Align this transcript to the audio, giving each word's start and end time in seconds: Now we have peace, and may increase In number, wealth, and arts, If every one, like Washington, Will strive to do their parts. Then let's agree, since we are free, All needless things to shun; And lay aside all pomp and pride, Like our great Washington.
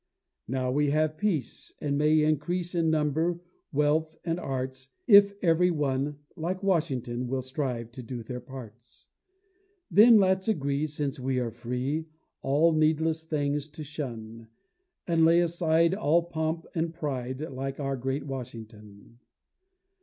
Now 0.47 0.71
we 0.71 0.89
have 0.89 1.15
peace, 1.19 1.75
and 1.79 1.95
may 1.95 2.23
increase 2.23 2.73
In 2.73 2.89
number, 2.89 3.39
wealth, 3.71 4.17
and 4.25 4.39
arts, 4.39 4.89
If 5.05 5.35
every 5.43 5.69
one, 5.69 6.17
like 6.35 6.63
Washington, 6.63 7.27
Will 7.27 7.43
strive 7.43 7.91
to 7.91 8.01
do 8.01 8.23
their 8.23 8.39
parts. 8.39 9.05
Then 9.91 10.17
let's 10.17 10.47
agree, 10.47 10.87
since 10.87 11.19
we 11.19 11.37
are 11.37 11.51
free, 11.51 12.07
All 12.41 12.71
needless 12.71 13.25
things 13.25 13.67
to 13.67 13.83
shun; 13.83 14.47
And 15.05 15.23
lay 15.23 15.39
aside 15.39 15.93
all 15.93 16.23
pomp 16.23 16.65
and 16.73 16.95
pride, 16.95 17.39
Like 17.51 17.79
our 17.79 17.95
great 17.95 18.25
Washington. 18.25 19.19